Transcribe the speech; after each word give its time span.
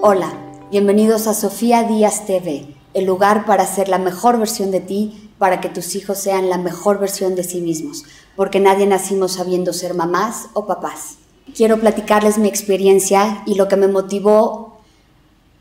Hola, 0.00 0.32
bienvenidos 0.70 1.26
a 1.26 1.34
Sofía 1.34 1.82
Díaz 1.82 2.24
TV, 2.24 2.72
el 2.94 3.04
lugar 3.04 3.44
para 3.46 3.66
ser 3.66 3.88
la 3.88 3.98
mejor 3.98 4.38
versión 4.38 4.70
de 4.70 4.78
ti, 4.78 5.28
para 5.38 5.60
que 5.60 5.68
tus 5.68 5.96
hijos 5.96 6.18
sean 6.18 6.48
la 6.48 6.56
mejor 6.56 7.00
versión 7.00 7.34
de 7.34 7.42
sí 7.42 7.60
mismos, 7.60 8.04
porque 8.36 8.60
nadie 8.60 8.86
nacimos 8.86 9.32
sabiendo 9.32 9.72
ser 9.72 9.94
mamás 9.94 10.50
o 10.52 10.66
papás. 10.66 11.16
Quiero 11.52 11.80
platicarles 11.80 12.38
mi 12.38 12.46
experiencia 12.46 13.42
y 13.44 13.56
lo 13.56 13.66
que 13.66 13.74
me 13.74 13.88
motivó 13.88 14.78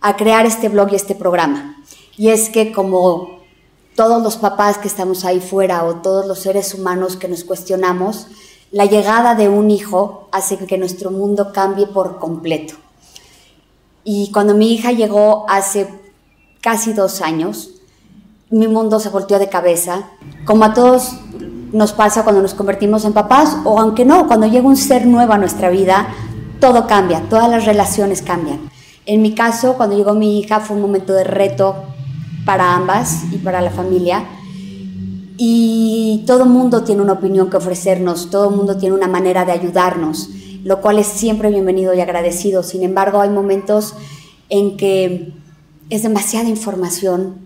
a 0.02 0.16
crear 0.18 0.46
este 0.46 0.70
blog 0.70 0.94
y 0.94 0.98
este 0.98 1.16
programa. 1.16 1.84
Y 2.16 2.30
es 2.30 2.50
que 2.50 2.72
como 2.72 3.40
todos 3.96 4.22
los 4.22 4.38
papás 4.38 4.78
que 4.78 4.88
estamos 4.88 5.26
ahí 5.26 5.40
fuera 5.40 5.84
o 5.84 5.96
todos 5.96 6.28
los 6.28 6.38
seres 6.38 6.76
humanos 6.76 7.18
que 7.18 7.28
nos 7.28 7.44
cuestionamos, 7.44 8.28
la 8.70 8.86
llegada 8.86 9.34
de 9.34 9.50
un 9.50 9.72
hijo 9.72 10.30
hace 10.32 10.60
que 10.60 10.78
nuestro 10.78 11.10
mundo 11.10 11.52
cambie 11.54 11.88
por 11.88 12.20
completo. 12.20 12.76
Y 14.10 14.32
cuando 14.32 14.56
mi 14.56 14.72
hija 14.74 14.94
llegó 14.94 15.46
hace 15.50 15.86
casi 16.62 16.94
dos 16.94 17.20
años, 17.20 17.72
mi 18.50 18.70
mundo 18.70 19.02
se 19.02 19.10
volteó 19.10 19.38
de 19.38 19.50
cabeza, 19.50 20.12
como 20.46 20.64
a 20.64 20.74
todos 20.74 21.18
nos 21.74 21.92
pasa 21.92 22.24
cuando 22.24 22.42
nos 22.42 22.54
convertimos 22.54 23.04
en 23.04 23.12
papás, 23.12 23.58
o 23.66 23.78
aunque 23.82 24.06
no, 24.06 24.26
cuando 24.28 24.48
llega 24.48 24.66
un 24.66 24.78
ser 24.78 25.06
nuevo 25.06 25.34
a 25.34 25.38
nuestra 25.38 25.70
vida, 25.70 26.08
todo 26.62 26.88
cambia, 26.88 27.28
todas 27.30 27.50
las 27.50 27.66
relaciones 27.66 28.22
cambian. 28.22 28.70
En 29.06 29.22
mi 29.22 29.36
caso, 29.36 29.74
cuando 29.74 29.98
llegó 29.98 30.14
mi 30.14 30.40
hija, 30.40 30.62
fue 30.62 30.78
un 30.78 30.84
momento 30.84 31.12
de 31.12 31.26
reto 31.26 31.76
para 32.46 32.76
ambas 32.76 33.26
y 33.34 33.40
para 33.40 33.60
la 33.60 33.72
familia. 33.72 34.24
Y 35.36 36.24
todo 36.26 36.46
mundo 36.46 36.86
tiene 36.86 37.02
una 37.02 37.12
opinión 37.12 37.50
que 37.50 37.58
ofrecernos, 37.58 38.30
todo 38.30 38.52
mundo 38.52 38.78
tiene 38.78 38.96
una 38.96 39.10
manera 39.10 39.44
de 39.44 39.52
ayudarnos 39.52 40.30
lo 40.68 40.82
cual 40.82 41.00
es 41.00 41.08
siempre 41.08 41.50
bienvenido 41.50 41.94
y 41.94 42.02
agradecido. 42.02 42.62
Sin 42.62 42.84
embargo, 42.84 43.22
hay 43.22 43.30
momentos 43.30 43.94
en 44.50 44.76
que 44.76 45.32
es 45.90 46.04
demasiada 46.04 46.50
información. 46.50 47.38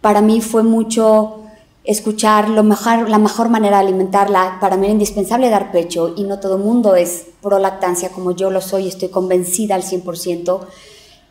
Para 0.00 0.20
mí 0.20 0.40
fue 0.40 0.62
mucho 0.62 1.40
escuchar 1.82 2.48
lo 2.48 2.62
mejor, 2.62 3.10
la 3.10 3.18
mejor 3.18 3.48
manera 3.48 3.78
de 3.78 3.88
alimentarla. 3.88 4.58
Para 4.60 4.76
mí 4.76 4.86
era 4.86 4.92
indispensable 4.92 5.50
dar 5.50 5.72
pecho 5.72 6.14
y 6.16 6.22
no 6.22 6.38
todo 6.38 6.54
el 6.54 6.62
mundo 6.62 6.94
es 6.94 7.26
pro 7.42 7.58
lactancia 7.58 8.10
como 8.10 8.30
yo 8.30 8.48
lo 8.48 8.60
soy, 8.60 8.86
estoy 8.86 9.08
convencida 9.08 9.74
al 9.74 9.82
100%. 9.82 10.60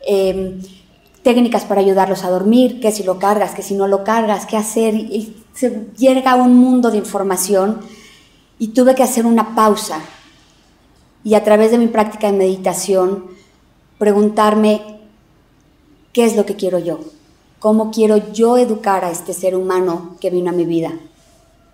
Em, 0.06 0.60
técnicas 1.22 1.64
para 1.64 1.80
ayudarlos 1.80 2.24
a 2.24 2.30
dormir, 2.30 2.78
que 2.78 2.92
si 2.92 3.04
lo 3.04 3.18
cargas, 3.18 3.54
que 3.54 3.62
si 3.62 3.72
no 3.72 3.86
lo 3.88 4.04
cargas, 4.04 4.44
qué 4.44 4.58
hacer. 4.58 4.94
Se 5.54 5.86
llega 5.96 6.34
un 6.34 6.58
mundo 6.58 6.90
de 6.90 6.98
información 6.98 7.80
y 8.58 8.68
tuve 8.68 8.94
que 8.94 9.02
hacer 9.02 9.24
una 9.24 9.54
pausa 9.54 10.02
y 11.26 11.34
a 11.34 11.42
través 11.42 11.72
de 11.72 11.78
mi 11.78 11.88
práctica 11.88 12.30
de 12.30 12.38
meditación 12.38 13.24
preguntarme 13.98 15.00
qué 16.12 16.24
es 16.24 16.36
lo 16.36 16.46
que 16.46 16.54
quiero 16.54 16.78
yo, 16.78 17.00
cómo 17.58 17.90
quiero 17.90 18.32
yo 18.32 18.56
educar 18.58 19.04
a 19.04 19.10
este 19.10 19.34
ser 19.34 19.56
humano 19.56 20.16
que 20.20 20.30
vino 20.30 20.50
a 20.50 20.54
mi 20.54 20.64
vida, 20.64 20.92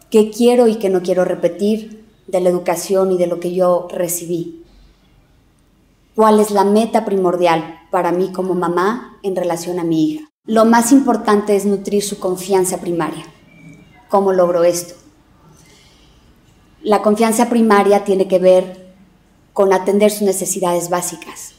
qué 0.08 0.30
quiero 0.30 0.68
y 0.68 0.76
qué 0.76 0.88
no 0.88 1.02
quiero 1.02 1.26
repetir 1.26 2.06
de 2.28 2.40
la 2.40 2.48
educación 2.48 3.12
y 3.12 3.18
de 3.18 3.26
lo 3.26 3.40
que 3.40 3.52
yo 3.52 3.88
recibí, 3.90 4.64
cuál 6.16 6.40
es 6.40 6.50
la 6.50 6.64
meta 6.64 7.04
primordial 7.04 7.78
para 7.90 8.10
mí 8.10 8.32
como 8.32 8.54
mamá 8.54 9.18
en 9.22 9.36
relación 9.36 9.78
a 9.78 9.84
mi 9.84 10.12
hija. 10.12 10.30
Lo 10.46 10.64
más 10.64 10.92
importante 10.92 11.56
es 11.56 11.66
nutrir 11.66 12.02
su 12.02 12.18
confianza 12.18 12.78
primaria. 12.78 13.26
¿Cómo 14.08 14.32
logro 14.32 14.64
esto? 14.64 14.94
La 16.80 17.02
confianza 17.02 17.50
primaria 17.50 18.04
tiene 18.04 18.26
que 18.28 18.38
ver 18.38 18.81
con 19.52 19.72
atender 19.72 20.10
sus 20.10 20.22
necesidades 20.22 20.88
básicas. 20.88 21.52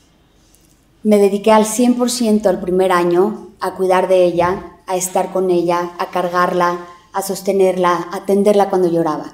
Me 1.04 1.18
dediqué 1.18 1.52
al 1.52 1.66
100% 1.66 2.50
el 2.50 2.60
primer 2.60 2.92
año 2.92 3.50
a 3.60 3.76
cuidar 3.76 4.08
de 4.08 4.24
ella, 4.24 4.78
a 4.88 4.96
estar 4.96 5.32
con 5.32 5.50
ella, 5.50 5.92
a 6.00 6.12
cargarla, 6.12 6.80
a 7.12 7.22
sostenerla, 7.22 8.08
a 8.12 8.18
atenderla 8.18 8.70
cuando 8.70 8.90
lloraba. 8.90 9.34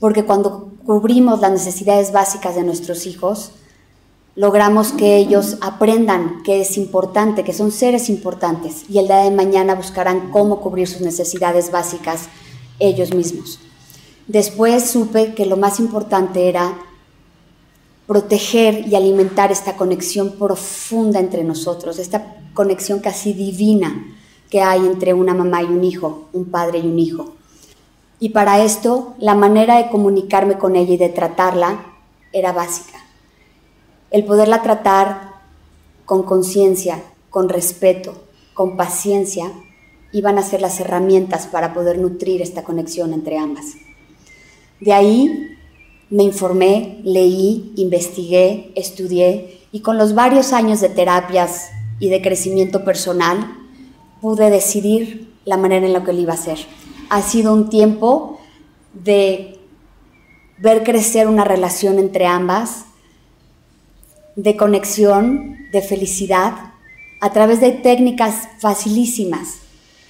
Porque 0.00 0.24
cuando 0.24 0.70
cubrimos 0.84 1.40
las 1.40 1.52
necesidades 1.52 2.12
básicas 2.12 2.54
de 2.54 2.62
nuestros 2.62 3.06
hijos, 3.06 3.52
logramos 4.36 4.92
que 4.92 5.16
ellos 5.16 5.56
aprendan 5.60 6.42
que 6.42 6.60
es 6.60 6.76
importante, 6.76 7.44
que 7.44 7.52
son 7.52 7.70
seres 7.70 8.08
importantes 8.08 8.84
y 8.88 8.98
el 8.98 9.06
día 9.06 9.18
de 9.18 9.30
mañana 9.30 9.74
buscarán 9.74 10.30
cómo 10.30 10.60
cubrir 10.60 10.88
sus 10.88 11.00
necesidades 11.00 11.70
básicas 11.70 12.28
ellos 12.80 13.14
mismos. 13.14 13.60
Después 14.26 14.90
supe 14.90 15.34
que 15.34 15.46
lo 15.46 15.56
más 15.56 15.78
importante 15.78 16.48
era 16.48 16.76
proteger 18.06 18.86
y 18.86 18.94
alimentar 18.94 19.50
esta 19.50 19.76
conexión 19.76 20.32
profunda 20.32 21.20
entre 21.20 21.44
nosotros, 21.44 21.98
esta 21.98 22.36
conexión 22.52 23.00
casi 23.00 23.32
divina 23.32 24.06
que 24.50 24.60
hay 24.60 24.80
entre 24.80 25.14
una 25.14 25.34
mamá 25.34 25.62
y 25.62 25.66
un 25.66 25.82
hijo, 25.84 26.28
un 26.32 26.46
padre 26.46 26.78
y 26.78 26.86
un 26.86 26.98
hijo. 26.98 27.34
Y 28.20 28.30
para 28.30 28.62
esto, 28.62 29.14
la 29.18 29.34
manera 29.34 29.76
de 29.78 29.90
comunicarme 29.90 30.58
con 30.58 30.76
ella 30.76 30.94
y 30.94 30.98
de 30.98 31.08
tratarla 31.08 31.86
era 32.32 32.52
básica. 32.52 32.98
El 34.10 34.24
poderla 34.24 34.62
tratar 34.62 35.34
con 36.04 36.22
conciencia, 36.22 37.02
con 37.30 37.48
respeto, 37.48 38.14
con 38.54 38.76
paciencia, 38.76 39.50
iban 40.12 40.38
a 40.38 40.42
ser 40.42 40.60
las 40.60 40.78
herramientas 40.78 41.46
para 41.46 41.74
poder 41.74 41.98
nutrir 41.98 42.40
esta 42.40 42.62
conexión 42.62 43.12
entre 43.12 43.38
ambas. 43.38 43.74
De 44.78 44.92
ahí 44.92 45.53
me 46.10 46.22
informé, 46.22 47.00
leí, 47.04 47.72
investigué, 47.76 48.72
estudié 48.74 49.60
y 49.72 49.80
con 49.80 49.98
los 49.98 50.14
varios 50.14 50.52
años 50.52 50.80
de 50.80 50.88
terapias 50.88 51.70
y 51.98 52.08
de 52.08 52.22
crecimiento 52.22 52.84
personal 52.84 53.56
pude 54.20 54.50
decidir 54.50 55.32
la 55.44 55.56
manera 55.56 55.86
en 55.86 55.92
la 55.92 56.04
que 56.04 56.12
lo 56.12 56.20
iba 56.20 56.32
a 56.32 56.36
hacer. 56.36 56.58
Ha 57.10 57.22
sido 57.22 57.52
un 57.52 57.68
tiempo 57.68 58.40
de 58.92 59.58
ver 60.58 60.84
crecer 60.84 61.28
una 61.28 61.44
relación 61.44 61.98
entre 61.98 62.26
ambas, 62.26 62.86
de 64.36 64.56
conexión, 64.56 65.56
de 65.72 65.82
felicidad, 65.82 66.72
a 67.20 67.32
través 67.32 67.60
de 67.60 67.72
técnicas 67.72 68.48
facilísimas 68.58 69.58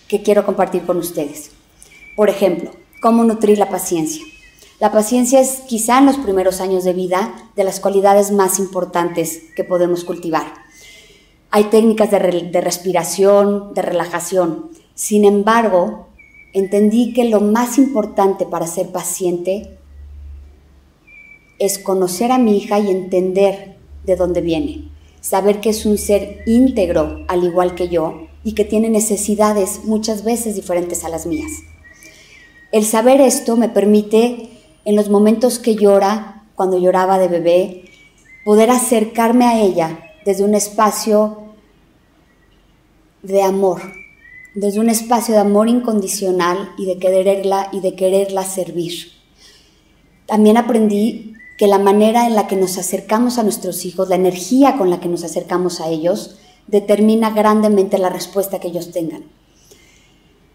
que 0.09 0.22
quiero 0.22 0.44
compartir 0.44 0.84
con 0.84 0.97
ustedes. 0.99 1.50
Por 2.16 2.28
ejemplo, 2.28 2.71
cómo 3.00 3.25
nutrir 3.25 3.59
la 3.59 3.69
paciencia. 3.69 4.25
La 4.80 4.90
paciencia 4.90 5.40
es 5.40 5.60
quizá 5.68 5.98
en 5.98 6.06
los 6.06 6.16
primeros 6.16 6.60
años 6.60 6.84
de 6.84 6.92
vida 6.92 7.50
de 7.54 7.64
las 7.64 7.78
cualidades 7.78 8.32
más 8.32 8.58
importantes 8.58 9.42
que 9.54 9.62
podemos 9.62 10.04
cultivar. 10.04 10.52
Hay 11.50 11.64
técnicas 11.64 12.10
de, 12.10 12.18
respiración, 12.18 13.72
de 13.74 13.82
relajación. 13.82 14.70
Sin 14.96 15.24
embargo, 15.24 16.08
entendí 16.52 17.12
que 17.12 17.26
lo 17.26 17.40
más 17.40 17.78
importante 17.78 18.44
para 18.44 18.66
ser 18.66 18.90
paciente 18.90 19.78
es 21.60 21.78
conocer 21.78 22.32
a 22.32 22.38
mi 22.38 22.56
hija 22.56 22.80
y 22.80 22.91
entender 22.91 23.76
de 24.04 24.16
dónde 24.16 24.41
viene. 24.41 24.91
Saber 25.20 25.60
que 25.60 25.70
es 25.70 25.86
un 25.86 25.96
ser 25.96 26.42
íntegro, 26.46 27.24
al 27.28 27.44
igual 27.44 27.76
que 27.76 27.88
yo, 27.88 28.26
y 28.42 28.54
que 28.54 28.64
tiene 28.64 28.91
necesidades 28.91 29.84
muchas 29.84 30.24
veces 30.24 30.56
diferentes 30.56 31.04
a 31.04 31.08
las 31.08 31.24
mías. 31.24 31.52
El 32.72 32.84
saber 32.84 33.20
esto 33.20 33.56
me 33.56 33.68
permite 33.68 34.50
en 34.84 34.97
los 34.97 35.09
momentos 35.09 35.59
que 35.59 35.77
llora, 35.77 36.45
cuando 36.55 36.78
lloraba 36.78 37.19
de 37.19 37.28
bebé, 37.28 37.84
poder 38.45 38.71
acercarme 38.71 39.45
a 39.47 39.61
ella 39.61 39.99
desde 40.25 40.45
un 40.45 40.55
espacio 40.55 41.39
de 43.22 43.43
amor, 43.43 43.81
desde 44.55 44.81
un 44.81 44.91
espacio 44.91 45.34
de 45.34 45.41
amor 45.41 45.69
incondicional 45.69 46.71
y 46.77 46.87
de 46.87 46.99
quererla 46.99 47.69
y 47.72 47.81
de 47.81 47.95
quererla 47.95 48.45
servir. 48.45 49.12
También 50.27 50.56
aprendí 50.56 51.34
que 51.59 51.66
la 51.66 51.78
manera 51.78 52.27
en 52.27 52.34
la 52.34 52.47
que 52.47 52.57
nos 52.57 52.78
acercamos 52.78 53.39
a 53.39 53.42
nuestros 53.42 53.84
hijos, 53.84 54.09
la 54.09 54.16
energía 54.16 54.77
con 54.77 54.91
la 54.91 55.01
que 55.01 55.09
nos 55.09 55.25
acercamos 55.25 55.80
a 55.80 55.89
ellos, 55.89 56.39
determina 56.66 57.30
grandemente 57.30 57.98
la 57.98 58.10
respuesta 58.10 58.59
que 58.59 58.69
ellos 58.69 58.91
tengan. 58.91 59.25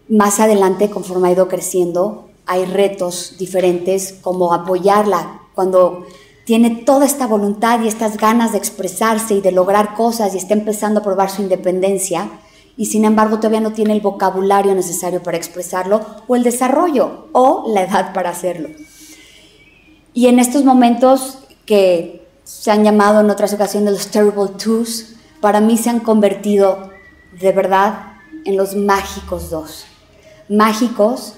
Más 0.08 0.40
adelante, 0.40 0.90
conforme 0.90 1.28
ha 1.28 1.32
ido 1.32 1.48
creciendo, 1.48 2.29
hay 2.46 2.64
retos 2.64 3.36
diferentes 3.38 4.14
como 4.20 4.52
apoyarla 4.52 5.42
cuando 5.54 6.06
tiene 6.44 6.70
toda 6.70 7.06
esta 7.06 7.26
voluntad 7.26 7.80
y 7.80 7.88
estas 7.88 8.16
ganas 8.16 8.52
de 8.52 8.58
expresarse 8.58 9.34
y 9.34 9.40
de 9.40 9.52
lograr 9.52 9.94
cosas 9.94 10.34
y 10.34 10.38
está 10.38 10.54
empezando 10.54 11.00
a 11.00 11.02
probar 11.02 11.30
su 11.30 11.42
independencia 11.42 12.28
y 12.76 12.86
sin 12.86 13.04
embargo 13.04 13.36
todavía 13.36 13.60
no 13.60 13.72
tiene 13.72 13.92
el 13.92 14.00
vocabulario 14.00 14.74
necesario 14.74 15.22
para 15.22 15.36
expresarlo 15.36 16.00
o 16.26 16.36
el 16.36 16.42
desarrollo 16.42 17.28
o 17.32 17.66
la 17.68 17.82
edad 17.82 18.12
para 18.12 18.30
hacerlo. 18.30 18.70
Y 20.14 20.26
en 20.26 20.38
estos 20.38 20.64
momentos 20.64 21.38
que 21.66 22.26
se 22.44 22.70
han 22.70 22.82
llamado 22.82 23.20
en 23.20 23.30
otras 23.30 23.52
ocasiones 23.52 23.92
los 23.92 24.06
terrible 24.08 24.48
twos, 24.58 25.14
para 25.40 25.60
mí 25.60 25.76
se 25.76 25.90
han 25.90 26.00
convertido 26.00 26.90
de 27.38 27.52
verdad 27.52 28.14
en 28.44 28.56
los 28.56 28.74
mágicos 28.74 29.50
dos. 29.50 29.84
Mágicos 30.48 31.34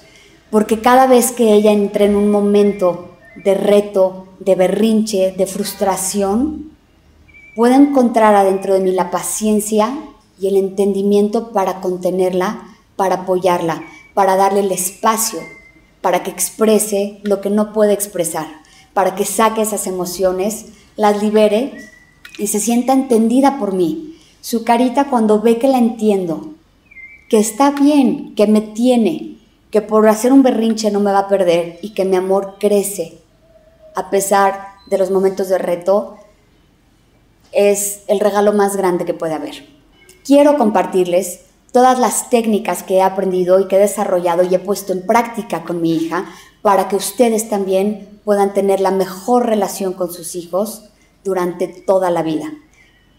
porque 0.53 0.83
cada 0.83 1.07
vez 1.07 1.33
que 1.33 1.55
ella 1.55 1.73
entra 1.73 2.05
en 2.05 2.15
un 2.15 2.31
momento 2.31 3.09
de 3.43 3.55
reto, 3.55 4.27
de 4.39 4.55
berrinche, 4.55 5.33
de 5.33 5.47
frustración, 5.47 6.73
pueda 7.57 7.75
encontrar 7.75 8.35
adentro 8.35 8.75
de 8.75 8.81
mí 8.81 8.93
la 8.93 9.11
paciencia 9.11 9.97
y 10.39 10.49
el 10.49 10.57
entendimiento 10.57 11.53
para 11.53 11.81
contenerla, 11.81 12.77
para 12.97 13.23
apoyarla, 13.23 13.83
para 14.13 14.37
darle 14.37 14.61
el 14.61 14.73
espacio, 14.73 15.41
para 16.03 16.23
que 16.23 16.31
exprese 16.31 17.21
lo 17.23 17.41
que 17.41 17.49
no 17.49 17.73
puede 17.73 17.95
expresar, 17.95 18.47
para 18.93 19.15
que 19.15 19.25
saque 19.25 19.63
esas 19.63 19.87
emociones, 19.87 20.67
las 20.97 21.23
libere 21.23 21.73
y 22.37 22.49
se 22.49 22.61
sienta 22.61 22.93
entendida 22.93 23.59
por 23.59 23.73
mí. 23.73 24.19
Su 24.43 24.65
carita 24.65 25.09
cuando 25.09 25.41
ve 25.41 25.57
que 25.57 25.69
la 25.69 25.79
entiendo, 25.79 26.53
que 27.31 27.39
está 27.39 27.71
bien, 27.71 28.35
que 28.35 28.47
me 28.47 28.61
tiene, 28.61 29.32
que 29.73 29.83
por 29.83 30.07
hacer 30.07 30.33
un 30.33 30.45
berrinche 30.45 30.93
no 30.93 31.01
me 31.01 31.11
va 31.11 31.21
a 31.21 31.29
perder 31.29 31.81
y 31.83 31.95
que 31.95 32.05
mi 32.05 32.15
amor 32.15 32.57
crece 32.61 33.19
a 33.95 34.11
pesar 34.11 34.69
de 34.87 34.99
los 34.99 35.11
momentos 35.11 35.49
de 35.49 35.59
reto, 35.59 36.17
es 37.53 38.03
el 38.07 38.21
regalo 38.21 38.53
más 38.53 38.77
grande 38.77 39.05
que 39.05 39.15
puede 39.15 39.35
haber. 39.35 39.67
Quiero 40.25 40.57
compartirles 40.57 41.41
todas 41.73 41.99
las 41.99 42.31
técnicas 42.31 42.83
que 42.83 42.97
he 42.97 43.03
aprendido 43.03 43.61
y 43.61 43.67
que 43.67 43.77
he 43.77 43.81
desarrollado 43.81 44.43
y 44.43 44.55
he 44.55 44.59
puesto 44.59 44.93
en 44.93 45.07
práctica 45.07 45.65
con 45.65 45.81
mi 45.81 45.95
hija 45.95 46.27
para 46.61 46.89
que 46.89 46.97
ustedes 46.97 47.49
también 47.49 48.21
puedan 48.25 48.55
tener 48.55 48.81
la 48.81 48.91
mejor 48.91 49.47
relación 49.47 49.95
con 49.95 50.13
sus 50.13 50.37
hijos 50.37 50.91
durante 51.25 51.67
toda 51.67 52.11
la 52.11 52.23
vida, 52.23 52.53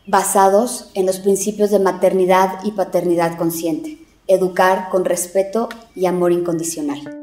basados 0.07 0.91
en 0.93 1.05
los 1.05 1.19
principios 1.19 1.71
de 1.71 1.79
maternidad 1.79 2.59
y 2.63 2.71
paternidad 2.71 3.37
consciente, 3.37 4.02
educar 4.27 4.89
con 4.89 5.05
respeto 5.05 5.69
y 5.95 6.05
amor 6.05 6.31
incondicional. 6.31 7.22